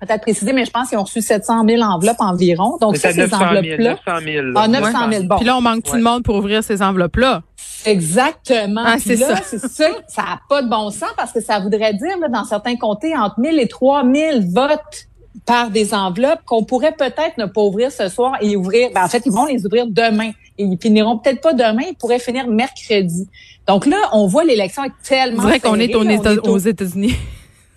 peut-être 0.00 0.22
préciser, 0.22 0.52
mais 0.52 0.64
je 0.64 0.70
pense 0.70 0.90
qu'ils 0.90 0.98
ont 0.98 1.04
reçu 1.04 1.22
700 1.22 1.66
000 1.66 1.82
enveloppes 1.82 2.20
environ. 2.20 2.76
Donc 2.80 2.96
ça, 2.96 3.12
ces 3.12 3.32
enveloppes-là. 3.32 3.96
900 4.06 4.24
000. 4.24 4.46
Ah, 4.56 4.68
900 4.68 5.10
000. 5.10 5.24
Bon. 5.24 5.36
Puis 5.36 5.46
là, 5.46 5.56
on 5.56 5.60
manque 5.60 5.84
tout 5.84 5.96
le 5.96 6.02
monde 6.02 6.22
pour 6.22 6.36
ouvrir 6.36 6.62
ces 6.62 6.82
enveloppes-là? 6.82 7.42
Exactement. 7.86 8.82
Ah, 8.84 8.96
c'est 8.98 9.16
ça. 9.16 9.36
C'est 9.44 9.58
ça. 9.58 9.88
Ça 10.08 10.22
n'a 10.22 10.40
pas 10.48 10.62
de 10.62 10.68
bon 10.68 10.90
sens 10.90 11.10
parce 11.16 11.32
que 11.32 11.40
ça 11.40 11.60
voudrait 11.60 11.94
dire, 11.94 12.18
là, 12.20 12.28
dans 12.28 12.44
certains 12.44 12.76
comtés, 12.76 13.16
entre 13.16 13.38
1000 13.40 13.58
et 13.58 13.68
3000 13.68 14.50
votes 14.52 15.08
par 15.46 15.70
des 15.70 15.94
enveloppes 15.94 16.40
qu'on 16.44 16.64
pourrait 16.64 16.94
peut-être 16.96 17.36
ne 17.38 17.46
pas 17.46 17.60
ouvrir 17.60 17.90
ce 17.90 18.08
soir 18.08 18.36
et 18.40 18.56
ouvrir. 18.56 18.90
Ben, 18.94 19.04
en 19.04 19.08
fait, 19.08 19.22
ils 19.26 19.32
vont 19.32 19.46
les 19.46 19.66
ouvrir 19.66 19.86
demain 19.86 20.30
et 20.58 20.64
ils 20.64 20.78
finiront 20.80 21.18
peut-être 21.18 21.40
pas 21.40 21.52
demain, 21.52 21.82
ils 21.88 21.96
pourraient 21.96 22.18
finir 22.18 22.46
mercredi. 22.46 23.28
Donc 23.66 23.86
là, 23.86 23.96
on 24.12 24.26
voit 24.26 24.44
l'élection 24.44 24.84
est 24.84 24.92
tellement. 25.02 25.42
C'est 25.42 25.48
vrai 25.48 25.60
qu'on 25.60 25.78
est, 25.78 25.94
aux 26.46 26.58
États-Unis. 26.58 27.14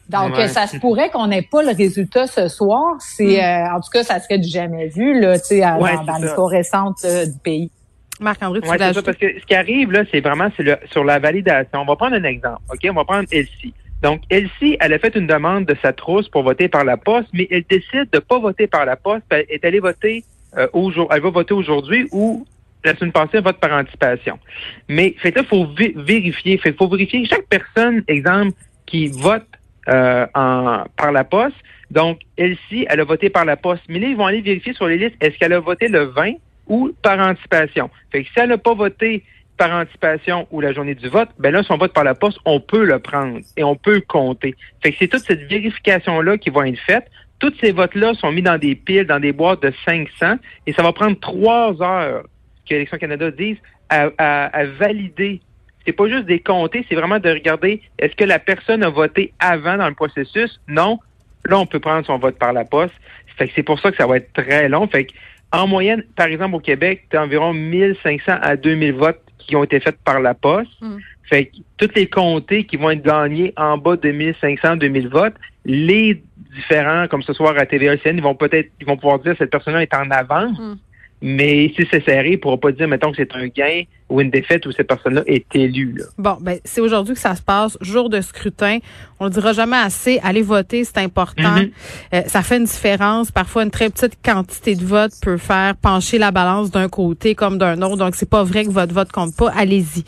Donc, 0.09 0.35
ça 0.47 0.67
se 0.67 0.77
pourrait 0.77 1.09
qu'on 1.09 1.27
n'ait 1.27 1.41
pas 1.41 1.63
le 1.63 1.75
résultat 1.75 2.27
ce 2.27 2.47
soir. 2.47 2.95
C'est, 2.99 3.41
hmm. 3.41 3.65
euh, 3.65 3.75
en 3.75 3.81
tout 3.81 3.89
cas, 3.91 4.03
ça 4.03 4.19
serait 4.21 4.37
du 4.37 4.47
jamais 4.47 4.87
vu 4.87 5.19
là, 5.19 5.37
tu 5.37 5.47
sais, 5.47 5.59
dans, 5.59 6.17
l'histoire 6.21 6.47
récente 6.47 6.99
euh, 7.03 7.25
du 7.25 7.37
pays. 7.43 7.71
Marc-André, 8.19 8.61
tu 8.61 8.69
ouais, 8.69 8.77
ça, 8.77 8.93
parce 8.93 9.17
que 9.17 9.39
ce 9.39 9.45
qui 9.45 9.53
arrive 9.53 9.91
là, 9.91 10.03
c'est 10.11 10.21
vraiment 10.21 10.47
le, 10.57 10.77
sur 10.91 11.03
la 11.03 11.19
validation. 11.19 11.81
On 11.81 11.85
va 11.85 11.95
prendre 11.95 12.15
un 12.15 12.23
exemple, 12.23 12.61
ok? 12.71 12.79
On 12.89 12.93
va 12.93 13.03
prendre 13.03 13.27
Elsie. 13.31 13.73
Donc, 14.01 14.21
Elsie, 14.29 14.77
elle 14.79 14.93
a 14.93 14.99
fait 14.99 15.15
une 15.15 15.27
demande 15.27 15.65
de 15.65 15.75
sa 15.81 15.93
trousse 15.93 16.29
pour 16.29 16.43
voter 16.43 16.67
par 16.67 16.83
la 16.83 16.97
poste, 16.97 17.29
mais 17.33 17.47
elle 17.49 17.63
décide 17.67 18.09
de 18.11 18.19
pas 18.19 18.39
voter 18.39 18.67
par 18.67 18.85
la 18.85 18.95
poste. 18.95 19.23
Elle 19.29 19.45
est 19.49 19.65
allée 19.65 19.79
voter 19.79 20.23
euh, 20.57 20.67
aujourd'hui. 20.73 21.15
Elle 21.15 21.23
va 21.23 21.29
voter 21.29 21.53
aujourd'hui 21.53 22.07
ou 22.11 22.45
la 22.83 22.95
semaine 22.95 23.11
passée, 23.11 23.31
elle 23.33 23.43
vote 23.43 23.57
par 23.57 23.71
anticipation. 23.71 24.39
Mais 24.87 25.15
fait 25.17 25.35
là, 25.35 25.43
faut 25.43 25.67
vérifier. 25.95 26.57
Fait 26.57 26.73
faut 26.73 26.87
vérifier 26.87 27.25
chaque 27.25 27.47
personne, 27.47 28.03
exemple, 28.07 28.53
qui 28.85 29.07
vote 29.07 29.47
euh, 29.89 30.25
en, 30.35 30.83
par 30.95 31.11
la 31.11 31.23
poste. 31.23 31.57
Donc, 31.89 32.19
Elsie, 32.37 32.85
elle 32.89 32.99
a 32.99 33.03
voté 33.03 33.29
par 33.29 33.45
la 33.45 33.57
poste. 33.57 33.83
Mais 33.89 33.99
là, 33.99 34.07
ils 34.09 34.17
vont 34.17 34.25
aller 34.25 34.41
vérifier 34.41 34.73
sur 34.73 34.87
les 34.87 34.97
listes, 34.97 35.15
est-ce 35.21 35.37
qu'elle 35.37 35.53
a 35.53 35.59
voté 35.59 35.87
le 35.87 36.05
20 36.05 36.33
ou 36.67 36.91
par 37.01 37.19
anticipation? 37.19 37.89
Fait 38.11 38.23
que 38.23 38.29
si 38.29 38.39
elle 38.39 38.49
n'a 38.49 38.57
pas 38.57 38.73
voté 38.73 39.23
par 39.57 39.71
anticipation 39.71 40.47
ou 40.51 40.61
la 40.61 40.71
journée 40.71 40.95
du 40.95 41.09
vote, 41.09 41.29
ben 41.39 41.51
là, 41.51 41.63
son 41.63 41.77
vote 41.77 41.93
par 41.93 42.03
la 42.03 42.15
poste, 42.15 42.37
on 42.45 42.59
peut 42.59 42.85
le 42.85 42.99
prendre 42.99 43.39
et 43.57 43.63
on 43.63 43.75
peut 43.75 44.01
compter. 44.07 44.55
Fait 44.81 44.91
que 44.91 44.97
c'est 44.99 45.07
toute 45.07 45.23
cette 45.23 45.47
vérification-là 45.49 46.37
qui 46.37 46.49
va 46.49 46.67
être 46.67 46.79
faite. 46.79 47.05
Tous 47.39 47.53
ces 47.59 47.71
votes-là 47.71 48.13
sont 48.15 48.31
mis 48.31 48.41
dans 48.41 48.57
des 48.57 48.75
piles, 48.75 49.05
dans 49.05 49.19
des 49.19 49.31
boîtes 49.31 49.61
de 49.61 49.73
500 49.85 50.37
et 50.65 50.73
ça 50.73 50.83
va 50.83 50.93
prendre 50.93 51.19
trois 51.19 51.81
heures 51.81 52.23
que 52.67 52.73
l'Élection 52.73 52.97
Canada 52.97 53.31
dise 53.31 53.57
à, 53.89 54.09
à, 54.17 54.45
à 54.45 54.65
valider. 54.65 55.41
C'est 55.85 55.93
pas 55.93 56.07
juste 56.07 56.25
des 56.25 56.39
compter, 56.39 56.85
c'est 56.89 56.95
vraiment 56.95 57.19
de 57.19 57.29
regarder 57.29 57.81
est-ce 57.97 58.15
que 58.15 58.25
la 58.25 58.39
personne 58.39 58.83
a 58.83 58.89
voté 58.89 59.33
avant 59.39 59.77
dans 59.77 59.87
le 59.87 59.95
processus? 59.95 60.59
Non. 60.67 60.99
Là, 61.45 61.57
on 61.59 61.65
peut 61.65 61.79
prendre 61.79 62.05
son 62.05 62.17
vote 62.17 62.37
par 62.37 62.53
la 62.53 62.65
poste. 62.65 62.93
Fait 63.37 63.47
que 63.47 63.53
c'est 63.55 63.63
pour 63.63 63.79
ça 63.79 63.91
que 63.91 63.97
ça 63.97 64.05
va 64.05 64.17
être 64.17 64.33
très 64.33 64.67
long. 64.67 64.87
Fait 64.87 65.05
que, 65.05 65.13
en 65.51 65.67
moyenne, 65.67 66.03
par 66.15 66.27
exemple, 66.27 66.55
au 66.55 66.59
Québec, 66.59 67.05
tu 67.09 67.15
as 67.15 67.23
environ 67.23 67.53
1500 67.53 68.33
à 68.41 68.57
2000 68.57 68.93
votes 68.93 69.21
qui 69.47 69.55
ont 69.55 69.63
été 69.63 69.79
faites 69.79 69.97
par 70.03 70.19
la 70.19 70.33
poste. 70.33 70.69
Hmm. 70.81 70.97
Fait 71.23 71.45
que 71.45 71.57
toutes 71.77 71.95
les 71.95 72.07
comtés 72.07 72.65
qui 72.65 72.77
vont 72.77 72.91
être 72.91 73.03
gagnés 73.03 73.53
en 73.57 73.77
bas 73.77 73.95
de 73.95 74.11
1500, 74.11 74.77
2000 74.77 75.07
votes, 75.09 75.35
les 75.65 76.21
différents, 76.55 77.07
comme 77.07 77.23
ce 77.23 77.33
soir 77.33 77.55
à 77.57 77.65
TVLCN, 77.65 78.17
ils 78.17 78.23
vont 78.23 78.35
peut-être, 78.35 78.69
ils 78.79 78.85
vont 78.85 78.97
pouvoir 78.97 79.19
dire 79.19 79.35
cette 79.37 79.49
personne-là 79.49 79.81
est 79.81 79.93
en 79.93 80.09
avance. 80.11 80.57
Hmm. 80.59 80.75
Mais 81.21 81.73
si 81.75 81.87
c'est 81.89 82.03
serré, 82.03 82.33
il 82.33 82.39
pourra 82.39 82.57
pas 82.57 82.71
dire, 82.71 82.87
mettons, 82.87 83.11
que 83.11 83.17
c'est 83.17 83.33
un 83.35 83.47
gain 83.47 83.83
ou 84.09 84.21
une 84.21 84.29
défaite 84.29 84.65
où 84.65 84.71
cette 84.71 84.87
personne-là 84.87 85.23
est 85.25 85.53
élue. 85.55 86.01
Bon, 86.17 86.37
ben 86.39 86.59
c'est 86.63 86.79
aujourd'hui 86.79 87.15
que 87.15 87.19
ça 87.19 87.35
se 87.35 87.41
passe, 87.41 87.77
jour 87.81 88.09
de 88.09 88.21
scrutin. 88.21 88.77
On 89.19 89.25
ne 89.25 89.29
dira 89.29 89.51
jamais 89.53 89.77
assez. 89.77 90.19
Allez 90.23 90.43
voter, 90.43 90.83
c'est 90.83 90.99
important. 90.99 91.55
Mm-hmm. 91.55 91.71
Euh, 92.13 92.21
ça 92.27 92.43
fait 92.43 92.57
une 92.57 92.65
différence. 92.65 93.31
Parfois, 93.31 93.63
une 93.63 93.71
très 93.71 93.89
petite 93.89 94.17
quantité 94.23 94.75
de 94.75 94.85
vote 94.85 95.11
peut 95.21 95.37
faire 95.37 95.75
pencher 95.75 96.19
la 96.19 96.31
balance 96.31 96.71
d'un 96.71 96.87
côté 96.87 97.35
comme 97.35 97.57
d'un 97.57 97.81
autre. 97.81 97.97
Donc, 97.97 98.15
c'est 98.15 98.29
pas 98.29 98.43
vrai 98.43 98.65
que 98.65 98.69
votre 98.71 98.93
vote 98.93 99.11
compte 99.11 99.35
pas. 99.35 99.51
Allez-y. 99.57 100.03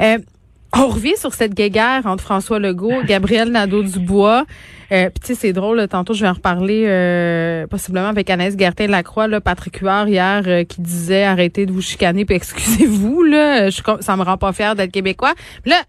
Euh, 0.00 0.18
On 0.72 0.88
revient 0.88 1.16
sur 1.16 1.32
cette 1.32 1.54
guéguerre 1.54 2.02
entre 2.06 2.22
François 2.22 2.58
Legault, 2.58 3.02
Gabriel 3.06 3.50
Nadeau-Dubois. 3.50 4.44
Euh, 4.92 5.10
Puis 5.10 5.20
tu 5.20 5.26
sais, 5.26 5.34
c'est 5.34 5.52
drôle, 5.52 5.86
tantôt 5.88 6.14
je 6.14 6.22
vais 6.22 6.28
en 6.28 6.34
reparler 6.34 6.84
euh, 6.86 7.66
possiblement 7.66 8.08
avec 8.08 8.30
Anaïs 8.30 8.56
Gertin-Lacroix, 8.56 9.40
Patrick 9.40 9.78
Huard 9.78 10.08
hier, 10.08 10.42
euh, 10.46 10.64
qui 10.64 10.80
disait 10.80 11.24
arrêtez 11.24 11.66
de 11.66 11.72
vous 11.72 11.80
chicaner 11.80 12.24
excusez-vous, 12.28 13.22
là, 13.22 13.70
je, 13.70 13.80
ça 14.00 14.16
me 14.16 14.22
rend 14.22 14.36
pas 14.36 14.52
fier 14.52 14.74
d'être 14.76 14.92
québécois. 14.92 15.34
Là, 15.64 15.82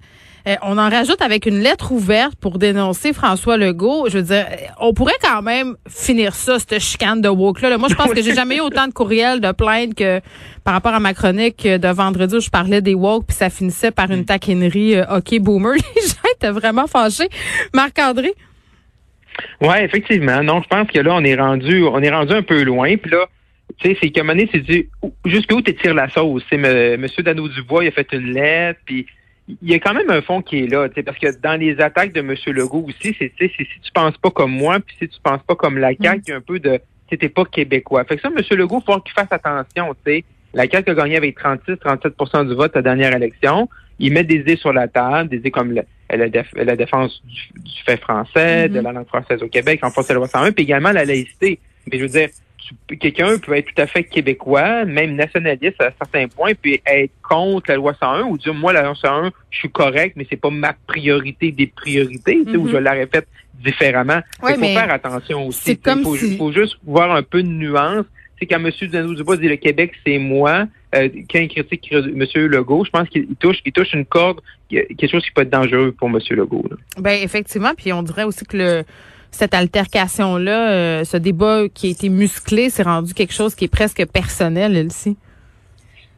on 0.62 0.78
en 0.78 0.90
rajoute 0.90 1.22
avec 1.22 1.46
une 1.46 1.60
lettre 1.60 1.92
ouverte 1.92 2.36
pour 2.40 2.58
dénoncer 2.58 3.14
François 3.14 3.58
Legault. 3.58 4.08
Je 4.10 4.20
veux 4.20 4.24
dire, 4.24 4.46
on 4.80 4.94
pourrait 4.94 5.18
quand 5.22 5.42
même 5.42 5.76
finir 5.90 6.34
ça, 6.36 6.58
cette 6.60 6.80
chicane 6.80 7.22
de 7.22 7.30
woke-là. 7.30 7.78
Moi, 7.78 7.90
je 7.90 7.96
pense 7.96 8.14
que 8.14 8.22
j'ai 8.22 8.34
jamais 8.34 8.58
eu 8.58 8.62
autant 8.62 8.88
de 8.88 8.94
courriels 8.94 9.42
de 9.42 9.52
plaintes 9.52 9.94
que 9.96 10.22
par 10.64 10.74
rapport 10.74 10.94
à 10.94 11.00
ma 11.00 11.14
chronique 11.14 11.68
de 11.68 11.88
vendredi 11.90 12.36
où 12.36 12.40
je 12.40 12.50
parlais 12.50 12.82
des 12.82 12.94
woke, 12.94 13.28
puis 13.28 13.36
ça 13.36 13.50
finissait 13.50 13.92
par 13.92 14.10
une 14.12 14.26
taquinerie 14.26 14.96
euh, 14.96 15.18
OK 15.18 15.40
boomer. 15.40 15.74
Les 15.96 16.02
gens 16.02 16.30
étaient 16.36 16.52
vraiment 16.52 16.88
fâchés. 16.88 17.30
Marc-André? 17.74 18.34
Ouais, 19.62 19.84
effectivement. 19.84 20.44
Non, 20.44 20.62
je 20.62 20.68
pense 20.68 20.88
que 20.88 21.00
là, 21.00 21.14
on 21.14 21.24
est 21.24 21.36
rendu, 21.36 21.84
on 21.84 22.02
est 22.02 22.10
rendu 22.10 22.34
un 22.34 22.44
peu 22.44 22.64
loin. 22.64 22.96
Puis 22.98 23.12
là, 23.12 23.26
tu 23.80 23.90
sais, 23.90 23.98
c'est 24.02 24.10
qu'à 24.10 24.22
un 24.22 24.24
moment 24.24 24.36
donné, 24.36 24.50
c'est 24.52 24.62
dit, 24.62 24.88
jusqu'où 25.26 25.62
tu 25.62 25.76
tires 25.76 25.94
la 25.94 26.10
sauce? 26.10 26.44
C'est 26.50 26.58
Monsieur 26.98 27.24
Dano 27.24 27.48
Dubois, 27.48 27.84
il 27.84 27.88
a 27.90 27.92
fait 27.92 28.08
une 28.14 28.34
lettre, 28.34 28.80
puis 28.86 29.06
il 29.48 29.70
y 29.70 29.74
a 29.74 29.80
quand 29.80 29.94
même 29.94 30.10
un 30.10 30.22
fond 30.22 30.42
qui 30.42 30.64
est 30.64 30.68
là, 30.68 30.90
parce 31.06 31.18
que 31.18 31.40
dans 31.42 31.60
les 31.60 31.80
attaques 31.80 32.12
de 32.12 32.20
M. 32.20 32.36
Legault 32.48 32.86
aussi, 32.88 33.16
c'est 33.18 33.32
si 33.38 33.50
tu 33.50 33.92
penses 33.94 34.18
pas 34.18 34.30
comme 34.30 34.52
moi, 34.52 34.80
puis 34.80 34.96
si 35.00 35.08
tu 35.08 35.20
penses 35.22 35.42
pas 35.48 35.56
comme 35.56 35.78
la 35.78 35.90
CAQ, 35.96 36.22
il 36.28 36.30
y 36.30 36.34
a 36.34 36.38
un 36.38 36.42
peu 36.42 36.60
de 36.60 36.80
t'es 37.10 37.30
pas 37.30 37.46
québécois. 37.46 38.04
Fait 38.04 38.18
que 38.18 38.22
ça, 38.22 38.28
M. 38.28 38.58
Legault, 38.58 38.84
il 38.86 38.94
faut 38.94 39.00
qu'il 39.00 39.14
fasse 39.14 39.32
attention, 39.32 39.94
tu 40.06 40.12
sais. 40.12 40.24
La 40.54 40.68
CAQ 40.70 40.92
a 40.92 40.94
gagné 40.96 41.18
avec 41.18 41.40
36-37% 41.40 42.50
du 42.50 42.56
vote 42.56 42.76
à 42.76 42.80
la 42.80 42.84
dernière 42.84 43.16
élection. 43.16 43.70
Il 44.00 44.12
met 44.14 44.24
des 44.24 44.36
idées 44.36 44.58
sur 44.58 44.74
la 44.74 44.88
table, 44.88 45.30
des 45.30 45.38
idées 45.38 45.52
comme 45.52 45.74
la, 45.74 46.76
défense 46.76 47.22
du, 47.26 47.84
fait 47.86 47.98
français, 47.98 48.68
de 48.68 48.80
mm-hmm. 48.80 48.84
la 48.84 48.92
langue 48.92 49.08
française 49.08 49.42
au 49.42 49.48
Québec, 49.48 49.80
en 49.84 49.92
France, 49.92 50.10
la 50.10 50.16
loi 50.16 50.28
101, 50.28 50.52
puis 50.52 50.64
également 50.64 50.92
la 50.92 51.06
laïcité. 51.06 51.60
Mais 51.90 51.98
je 51.98 52.04
veux 52.04 52.10
dire, 52.10 52.30
quelqu'un 53.00 53.38
peut 53.40 53.56
être 53.56 53.74
tout 53.74 53.82
à 53.82 53.88
fait 53.88 54.04
québécois, 54.04 54.86
même 54.86 55.16
nationaliste 55.16 55.82
à 55.82 55.92
certains 55.98 56.28
points, 56.28 56.54
puis 56.60 56.82
être 56.86 57.12
contre 57.28 57.70
la 57.70 57.76
loi 57.76 57.94
101 58.00 58.24
ou 58.24 58.38
dire 58.38 58.54
moi 58.54 58.74
la 58.74 58.84
loi 58.84 58.96
101, 58.96 59.32
je 59.50 59.58
suis 59.58 59.70
correct, 59.70 60.16
mais 60.16 60.26
c'est 60.30 60.40
pas 60.40 60.50
ma 60.50 60.74
priorité 60.88 61.52
des 61.52 61.68
priorités, 61.68 62.44
tu 62.46 62.52
sais, 62.52 62.58
ou 62.58 62.68
je 62.68 62.78
la 62.78 62.92
répète 62.92 63.28
différemment. 63.64 64.20
il 64.48 64.56
faut 64.56 64.62
faire 64.62 64.92
attention 64.92 65.48
aussi. 65.48 65.80
Il 65.86 66.04
faut, 66.04 66.16
faut, 66.16 66.52
juste 66.52 66.78
voir 66.86 67.12
un 67.12 67.24
peu 67.24 67.42
de 67.42 67.48
nuance. 67.48 68.06
C'est 68.40 68.46
quand 68.46 68.64
M. 68.64 68.72
Dubois 69.16 69.38
dit 69.38 69.48
le 69.48 69.56
Québec, 69.56 69.94
c'est 70.06 70.20
moi. 70.20 70.68
Euh, 70.96 71.10
quand 71.30 71.40
il 71.40 71.50
critique 71.50 71.92
M. 71.92 72.24
Legault, 72.36 72.86
je 72.86 72.92
pense 72.92 73.10
qu'il 73.10 73.28
touche, 73.40 73.58
il 73.66 73.74
touche 73.74 73.94
une 73.94 74.06
corde, 74.06 74.42
quelque 74.70 75.08
chose 75.08 75.24
qui 75.24 75.32
peut 75.32 75.42
être 75.42 75.50
dangereux 75.50 75.92
pour 75.92 76.08
M. 76.08 76.20
Legault. 76.30 76.70
Ben 77.00 77.20
effectivement, 77.22 77.74
puis 77.76 77.92
on 77.92 78.04
dirait 78.04 78.24
aussi 78.24 78.46
que 78.46 78.58
le 78.58 78.84
cette 79.32 79.54
altercation-là, 79.54 80.70
euh, 80.72 81.04
ce 81.04 81.18
débat 81.18 81.64
qui 81.74 81.88
a 81.88 81.90
été 81.92 82.10
musclé, 82.10 82.70
c'est 82.70 82.84
rendu 82.84 83.14
quelque 83.14 83.34
chose 83.34 83.56
qui 83.56 83.66
est 83.66 83.70
presque 83.70 84.06
personnel, 84.08 84.76
Elsie. 84.76 85.18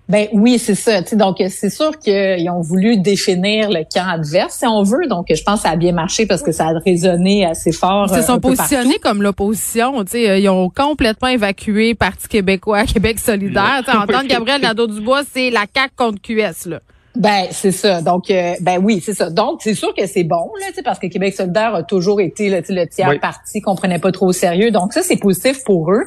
Ben 0.10 0.28
oui, 0.34 0.58
c'est 0.58 0.74
ça. 0.74 1.02
donc 1.02 1.38
c'est 1.50 1.70
sûr 1.70 2.00
qu'ils 2.00 2.50
ont 2.50 2.62
voulu 2.62 2.98
définir 2.98 3.70
le 3.70 3.84
camp 3.84 4.08
adverse, 4.10 4.56
si 4.56 4.66
on 4.66 4.82
veut. 4.82 5.06
Donc 5.08 5.28
je 5.30 5.44
pense 5.44 5.58
que 5.58 5.68
ça 5.68 5.74
a 5.74 5.76
bien 5.76 5.92
marché 5.92 6.26
parce 6.26 6.42
que 6.42 6.52
ça 6.52 6.70
a 6.70 6.80
résonné 6.84 7.46
assez 7.46 7.72
fort. 7.72 8.08
Ils 8.10 8.16
se 8.16 8.24
sont 8.24 8.40
positionnés 8.40 8.98
comme 8.98 9.22
l'opposition. 9.22 10.04
Ils 10.16 10.50
ont 10.50 10.72
complètement 10.72 11.28
évacué 11.28 11.94
Parti 11.94 12.28
québécois, 12.28 12.86
Québec 12.92 13.20
solidaire. 13.20 13.84
entendre 13.88 14.28
Gabriel 14.28 14.62
Nadeau-Dubois, 14.62 15.22
c'est 15.32 15.52
la 15.52 15.66
CAQ 15.72 15.94
contre 15.96 16.22
QS. 16.24 16.70
Là. 16.70 16.80
Ben 17.16 17.48
c'est 17.52 17.72
ça. 17.72 18.02
Donc 18.02 18.30
euh, 18.30 18.54
ben 18.62 18.80
oui, 18.84 19.02
c'est 19.04 19.14
ça. 19.14 19.30
Donc 19.30 19.62
c'est 19.64 19.74
sûr 19.74 19.94
que 19.96 20.06
c'est 20.06 20.24
bon 20.24 20.52
là, 20.60 20.68
parce 20.84 21.00
que 21.00 21.08
Québec 21.08 21.34
solidaire 21.34 21.74
a 21.74 21.84
toujours 21.84 22.22
été 22.22 22.50
là, 22.50 22.62
le 22.68 22.86
tiers 22.86 23.20
parti 23.20 23.62
qu'on 23.62 23.76
prenait 23.76 24.00
pas 24.00 24.12
trop 24.12 24.28
au 24.28 24.32
sérieux. 24.32 24.70
Donc 24.70 24.94
ça 24.94 25.02
c'est 25.02 25.18
positif 25.18 25.64
pour 25.64 25.92
eux. 25.92 26.04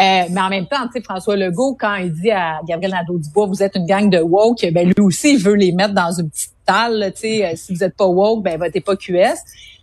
Euh, 0.00 0.22
mais 0.30 0.40
en 0.40 0.50
même 0.50 0.66
temps, 0.66 0.86
tu 0.86 0.92
sais 0.94 1.02
François 1.02 1.36
Legault 1.36 1.76
quand 1.80 1.94
il 1.96 2.12
dit 2.12 2.30
à 2.30 2.60
Gabriel 2.66 2.92
Nadeau-Dubois 2.92 3.46
vous 3.46 3.62
êtes 3.62 3.76
une 3.76 3.86
gang 3.86 4.10
de 4.10 4.18
woke, 4.18 4.66
ben 4.72 4.86
lui 4.86 5.00
aussi 5.00 5.34
il 5.34 5.38
veut 5.42 5.54
les 5.54 5.72
mettre 5.72 5.94
dans 5.94 6.12
une 6.12 6.28
petite 6.28 6.52
talle, 6.66 7.12
tu 7.14 7.20
sais 7.20 7.46
euh, 7.46 7.52
si 7.56 7.74
vous 7.74 7.82
êtes 7.82 7.96
pas 7.96 8.06
woke, 8.06 8.42
ben 8.42 8.58
votez 8.58 8.80
pas 8.80 8.94
QS. 8.94 9.38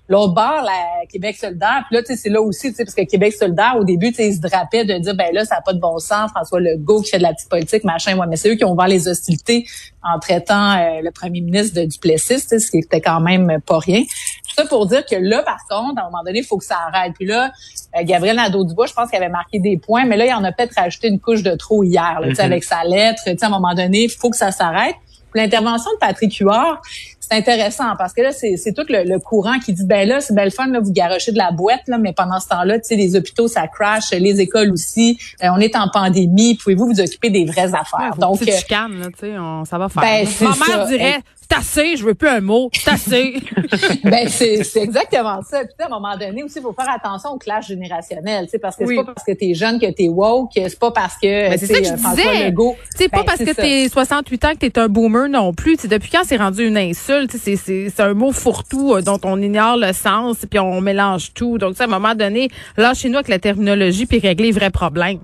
L'autre 0.09 0.33
bord, 0.33 0.63
la 0.63 1.05
Québec 1.07 1.37
solidaire, 1.37 1.83
puis 1.87 1.95
là, 1.95 2.01
tu 2.01 2.07
sais, 2.07 2.15
c'est 2.15 2.29
là 2.29 2.41
aussi, 2.41 2.69
tu 2.69 2.75
sais, 2.75 2.83
parce 2.83 2.95
que 2.95 3.03
Québec 3.03 3.31
solidaire, 3.31 3.75
au 3.79 3.83
début, 3.83 4.09
tu 4.09 4.15
sais, 4.15 4.29
ils 4.29 4.35
se 4.35 4.41
drapaient 4.41 4.83
de 4.83 4.97
dire, 4.97 5.15
ben 5.15 5.31
là, 5.31 5.45
ça 5.45 5.55
n'a 5.55 5.61
pas 5.61 5.73
de 5.73 5.79
bon 5.79 5.99
sens, 5.99 6.31
François 6.31 6.59
Legault 6.59 7.01
qui 7.01 7.11
fait 7.11 7.19
de 7.19 7.23
la 7.23 7.33
petite 7.33 7.47
politique, 7.47 7.83
machin, 7.83 8.17
ouais, 8.17 8.25
mais 8.27 8.35
c'est 8.35 8.49
eux 8.49 8.55
qui 8.55 8.65
ont 8.65 8.71
ouvert 8.71 8.87
les 8.87 9.07
hostilités 9.07 9.67
en 10.03 10.17
traitant 10.17 10.71
euh, 10.71 11.01
le 11.03 11.11
premier 11.11 11.41
ministre 11.41 11.79
de 11.79 11.85
Duplessis, 11.85 12.39
ce 12.39 12.71
qui 12.71 12.79
était 12.79 13.01
quand 13.01 13.19
même 13.19 13.59
pas 13.65 13.77
rien. 13.77 14.01
Tout 14.01 14.55
ça 14.55 14.65
pour 14.65 14.87
dire 14.87 15.05
que 15.05 15.15
là, 15.15 15.43
par 15.43 15.59
contre, 15.69 16.01
à 16.01 16.07
un 16.07 16.09
moment 16.09 16.23
donné, 16.25 16.39
il 16.39 16.45
faut 16.45 16.57
que 16.57 16.65
ça 16.65 16.77
arrête. 16.91 17.13
Puis 17.13 17.27
là, 17.27 17.51
euh, 17.95 18.03
Gabriel 18.03 18.37
Nadeau-Dubois, 18.37 18.87
je 18.87 18.93
pense 18.93 19.09
qu'il 19.09 19.17
avait 19.17 19.29
marqué 19.29 19.59
des 19.59 19.77
points, 19.77 20.05
mais 20.05 20.17
là, 20.17 20.25
il 20.25 20.33
en 20.33 20.43
a 20.43 20.51
peut-être 20.51 20.73
rajouté 20.75 21.09
une 21.09 21.19
couche 21.19 21.43
de 21.43 21.55
trop 21.55 21.83
hier, 21.83 22.19
là, 22.19 22.33
sais, 22.33 22.41
mm-hmm. 22.41 22.45
avec 22.45 22.63
sa 22.63 22.83
lettre. 22.83 23.21
Tu 23.25 23.31
sais, 23.31 23.43
à 23.43 23.47
un 23.47 23.51
moment 23.51 23.75
donné, 23.75 24.05
il 24.05 24.09
faut 24.09 24.29
que 24.29 24.37
ça 24.37 24.51
s'arrête. 24.51 24.95
L'intervention 25.35 25.91
de 25.93 25.97
Patrick 25.99 26.35
Huard, 26.37 26.81
c'est 27.29 27.37
intéressant 27.37 27.95
parce 27.97 28.13
que 28.13 28.21
là, 28.21 28.31
c'est, 28.31 28.73
tout 28.73 28.85
le, 28.89 29.19
courant 29.19 29.59
qui 29.59 29.73
dit, 29.73 29.85
ben 29.85 30.07
là, 30.07 30.21
c'est 30.21 30.33
belle 30.33 30.51
fun, 30.51 30.67
là, 30.67 30.79
vous 30.79 30.91
garochez 30.91 31.31
de 31.31 31.37
la 31.37 31.51
boîte, 31.51 31.81
là, 31.87 31.97
mais 31.97 32.13
pendant 32.13 32.39
ce 32.39 32.47
temps-là, 32.47 32.79
tu 32.79 32.87
sais, 32.87 32.95
les 32.95 33.15
hôpitaux, 33.15 33.47
ça 33.47 33.67
crash, 33.67 34.11
les 34.11 34.41
écoles 34.41 34.71
aussi, 34.71 35.19
euh, 35.43 35.49
on 35.53 35.59
est 35.59 35.75
en 35.75 35.89
pandémie, 35.89 36.55
pouvez-vous 36.55 36.87
vous 36.87 36.99
occuper 36.99 37.29
des 37.29 37.45
vraies 37.45 37.73
affaires? 37.73 38.15
Donc, 38.17 38.41
euh, 38.41 38.45
là, 38.45 39.07
tu 39.07 39.19
sais, 39.19 39.35
ça 39.69 39.77
va 39.77 39.89
faire. 39.89 40.01
Ben, 40.01 40.27
Ma 40.41 40.67
mère 40.67 40.87
dirait, 40.87 41.19
c'est 41.49 41.57
assez, 41.57 41.97
je 41.97 42.05
veux 42.05 42.13
plus 42.13 42.27
un 42.27 42.41
mot, 42.41 42.69
c'est 42.73 42.91
assez. 42.91 43.35
ben 44.03 44.27
c'est 44.27 44.63
c'est 44.63 44.81
exactement 44.81 45.41
ça. 45.41 45.61
Puis 45.63 45.73
à 45.79 45.85
un 45.85 45.89
moment 45.89 46.15
donné 46.17 46.43
aussi, 46.43 46.59
il 46.59 46.61
faut 46.61 46.73
faire 46.73 46.89
attention 46.93 47.31
au 47.31 47.37
clash 47.37 47.67
générationnel, 47.67 48.45
tu 48.45 48.51
sais 48.51 48.59
parce 48.59 48.75
que 48.75 48.85
c'est 48.85 48.95
pas 48.95 49.05
parce 49.05 49.25
que 49.25 49.31
t'es 49.31 49.53
jeune 49.53 49.79
que 49.79 49.89
t'es 49.91 50.09
woke, 50.09 50.51
c'est 50.53 50.79
pas 50.79 50.91
parce 50.91 51.15
que 51.15 51.57
c'est 51.57 51.65
ça 51.65 51.79
que 51.79 51.85
je 51.85 51.93
disais. 51.93 52.53
C'est 52.95 53.09
pas 53.09 53.19
ben, 53.19 53.23
parce 53.25 53.39
que 53.39 53.53
t'es 53.53 53.89
68 53.89 54.45
ans 54.45 54.51
que 54.53 54.67
t'es 54.67 54.79
un 54.79 54.87
boomer 54.87 55.29
non 55.29 55.53
plus. 55.53 55.77
T'sais, 55.77 55.87
depuis 55.87 56.09
quand 56.11 56.23
c'est 56.23 56.37
rendu 56.37 56.67
une 56.67 56.77
insulte, 56.77 57.31
c'est 57.31 57.55
c'est 57.55 57.89
c'est 57.89 58.03
un 58.03 58.13
mot 58.13 58.31
fourre-tout 58.31 58.95
euh, 58.95 59.01
dont 59.01 59.19
on 59.23 59.41
ignore 59.41 59.77
le 59.77 59.93
sens 59.93 60.37
puis 60.49 60.59
on 60.59 60.81
mélange 60.81 61.33
tout. 61.33 61.57
Donc 61.57 61.79
à 61.79 61.85
un 61.85 61.87
moment 61.87 62.15
donné, 62.15 62.49
lâchez-nous 62.77 63.15
avec 63.15 63.27
la 63.27 63.39
terminologie 63.39 64.05
puis 64.05 64.19
régler 64.19 64.47
les 64.47 64.51
vrais 64.51 64.71
problèmes. 64.71 65.19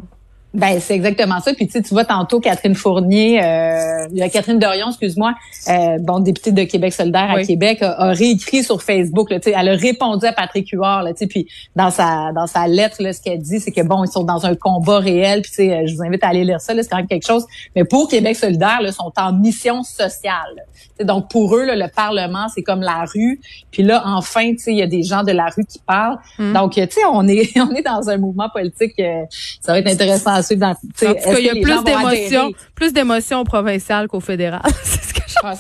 Ben 0.56 0.80
c'est 0.80 0.96
exactement 0.96 1.42
ça. 1.42 1.54
Puis 1.54 1.68
tu 1.68 1.74
sais, 1.74 1.82
tu 1.82 1.94
vois 1.94 2.06
tantôt 2.06 2.40
Catherine 2.40 2.76
Fournier, 2.76 3.44
euh, 3.44 4.30
Catherine 4.32 4.58
Dorion, 4.58 4.88
excuse-moi, 4.88 5.34
euh, 5.68 5.98
bon 6.00 6.20
députée 6.20 6.54
de 6.54 6.64
Québec 6.64 6.94
solidaire 6.94 7.30
à 7.30 7.44
Québec, 7.44 7.80
a, 7.82 8.12
réécrit 8.12 8.64
sur 8.64 8.82
Facebook. 8.82 9.30
Là, 9.32 9.40
elle 9.46 9.70
a 9.70 9.76
répondu 9.76 10.26
à 10.26 10.32
Patrick 10.32 10.70
Huard. 10.72 11.04
Là, 11.04 11.12
puis 11.30 11.48
dans 11.76 11.92
sa 11.92 12.32
dans 12.34 12.48
sa 12.48 12.68
lettre, 12.68 13.02
là, 13.02 13.12
ce 13.12 13.22
qu'elle 13.22 13.40
dit, 13.40 13.60
c'est 13.60 13.72
que 13.72 13.82
bon, 13.82 14.06
ils 14.06 14.12
sont 14.12 14.24
dans 14.24 14.46
un 14.46 14.56
combat 14.56 15.00
réel. 15.00 15.42
Puis 15.42 15.52
tu 15.52 15.58
sais, 15.58 15.88
je 15.88 15.96
vous 15.96 16.04
invite 16.04 16.24
à 16.24 16.30
aller 16.30 16.46
lire 16.46 16.62
ça. 16.62 16.74
C'est 16.74 16.88
quand 16.88 16.98
même 16.98 17.08
quelque 17.08 17.28
chose. 17.28 17.46
Mais 17.76 17.84
pour 17.84 18.08
Québec 18.08 18.38
solidaire, 18.38 18.82
là, 18.82 18.94
sont 18.94 19.12
en 19.18 19.34
mission 19.34 19.84
sociale. 19.84 20.64
donc 21.02 21.30
pour 21.30 21.54
eux, 21.58 21.66
là, 21.66 21.76
le 21.76 21.90
Parlement, 21.94 22.48
c'est 22.54 22.64
comme 22.64 22.82
la 22.82 23.04
rue. 23.14 23.42
Puis 23.72 23.84
là, 23.84 24.04
enfin, 24.06 24.52
tu 24.52 24.60
sais, 24.60 24.72
il 24.72 24.78
y 24.78 24.84
a 24.84 24.88
des 24.88 25.04
gens 25.04 25.24
de 25.24 25.34
la 25.34 25.48
rue 25.48 25.66
qui 25.66 25.80
parlent. 25.80 26.18
Mm. 26.40 26.54
Donc 26.54 26.72
tu 26.76 26.82
sais, 26.82 27.02
on 27.12 27.28
est 27.28 27.60
on 27.60 27.72
est 27.76 27.82
dans 27.84 28.10
un 28.10 28.18
mouvement 28.18 28.50
politique. 28.50 28.94
Euh, 29.00 29.24
ça 29.60 29.74
va 29.74 29.80
être 29.80 29.88
intéressant 29.88 30.42
dans, 30.54 30.70
en 30.70 30.74
tout 30.74 31.06
cas, 31.06 31.40
il 31.40 31.46
y 31.46 31.50
a 31.50 31.54
plus 31.54 31.84
d'émotions, 31.84 32.52
plus 32.76 32.94
d'émotions 32.94 33.42
au 33.42 33.44
provincial 33.44 34.08
qu'au 34.08 34.20
fédéral. 34.20 34.62
c'est 34.84 35.04
ce 35.04 35.14
que 35.14 35.26
ah, 35.44 35.54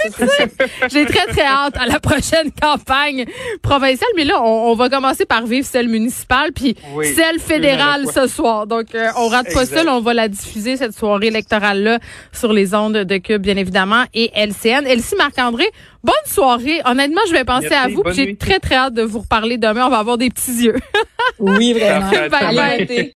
J'ai 0.92 1.06
très, 1.06 1.27
très 1.27 1.46
hâte 1.46 1.75
à 1.77 1.86
la 1.86 2.00
prochaine 2.00 2.51
campagne 2.60 3.25
provinciale. 3.62 4.10
Mais 4.15 4.24
là, 4.24 4.42
on, 4.42 4.74
va 4.75 4.89
commencer 4.89 5.25
par 5.25 5.46
vivre 5.46 5.65
celle 5.65 5.88
municipale, 5.89 6.51
puis 6.54 6.75
celle 7.15 7.39
fédérale 7.39 8.06
ce 8.13 8.27
soir. 8.27 8.68
Donc, 8.68 8.96
euh, 8.96 9.10
on 9.18 9.27
rate 9.27 9.54
pas 9.54 9.65
ça. 9.65 9.84
on 9.88 10.01
va 10.01 10.13
la 10.13 10.27
diffuser, 10.27 10.77
cette 10.77 10.98
soirée 10.98 11.27
électorale-là, 11.27 12.00
sur 12.32 12.54
les 12.54 12.74
ondes 12.74 12.98
de 12.98 13.18
Cube, 13.18 13.42
bien 13.42 13.58
évidemment, 13.58 14.04
et 14.13 14.32
LCN. 14.36 14.86
Elsie 14.86 15.15
Marc-André, 15.15 15.65
bonne 16.04 16.13
soirée. 16.25 16.82
Honnêtement, 16.86 17.22
je 17.27 17.34
vais 17.34 17.46
penser 17.46 17.74
à 17.74 17.88
vous. 17.88 18.04
J'ai 18.12 18.36
très, 18.36 18.60
très 18.60 18.75
hâte 18.75 18.94
de 18.94 19.04
vous 19.04 19.20
reparler 19.20 19.58
demain. 19.58 19.88
On 19.88 19.89
va 19.89 20.00
avoir 20.00 20.18
des 20.18 20.30
petits 20.30 20.63
yeux. 20.63 20.75
oui, 21.39 21.74
vraiment. 21.80 22.10
bye, 22.30 22.56
bye. 22.88 23.13